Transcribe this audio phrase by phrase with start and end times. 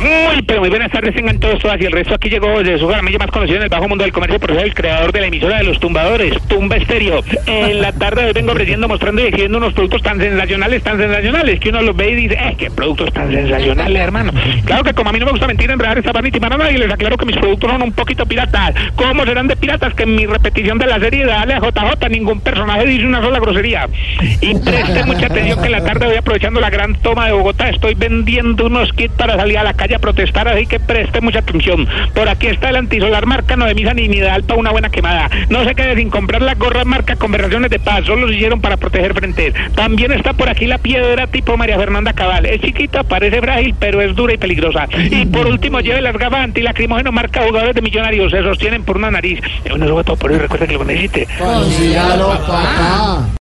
[0.00, 2.14] Muy, pero muy buenas tardes, tengan todos, todas y el resto.
[2.14, 4.64] Aquí llegó de su Jaramillo más conocido en el bajo mundo del comercio por ser
[4.64, 7.24] el creador de la emisora de los tumbadores, Tumba Estéreo.
[7.46, 10.98] En la tarde de hoy vengo ofreciendo, mostrando y exhibiendo unos productos tan sensacionales, tan
[10.98, 14.32] sensacionales, que uno los ve y dice, eh, qué productos tan sensacionales, hermano.
[14.64, 16.78] Claro que como a mí no me gusta mentir, enredar esta y timar a nadie,
[16.78, 18.74] les aclaro que mis productos son un poquito piratas.
[18.94, 19.94] ¿Cómo serán de piratas?
[19.94, 23.20] Que en mi repetición de la serie de Dale a JJ ningún personaje dice una
[23.20, 23.88] sola grosería.
[24.40, 27.68] Y presten mucha atención que en la tarde voy aprovechando la gran toma de Bogotá,
[27.68, 31.40] estoy vendiendo unos kits para salir a la calle a protestar, así que preste mucha
[31.40, 31.86] atención.
[32.14, 35.30] Por aquí está el antisolar marca no de misa ni para una buena quemada.
[35.48, 38.76] No se quede sin comprar la gorra marca conversaciones de paz, solo se hicieron para
[38.76, 39.54] proteger frentes.
[39.74, 42.46] También está por aquí la piedra tipo María Fernanda Cabal.
[42.46, 44.88] Es chiquita, parece frágil, pero es dura y peligrosa.
[45.10, 49.10] Y por último, lleve las gafas antilacrimógeno marca jugadores de millonarios, se sostienen por una
[49.10, 49.40] nariz.
[49.68, 51.26] Bueno, eso fue todo por hoy, recuerda que lo necesite.
[51.38, 53.28] Consígalo, papá.